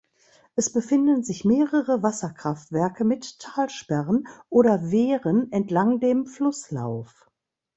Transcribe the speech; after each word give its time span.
Es 0.55 0.71
befinden 0.73 1.21
sich 1.21 1.45
mehrere 1.45 2.01
Wasserkraftwerke 2.01 3.03
mit 3.03 3.37
Talsperren 3.37 4.27
oder 4.49 4.89
Wehren 4.89 5.51
entlang 5.51 5.99
dem 5.99 6.25
Flusslauf. 6.25 7.29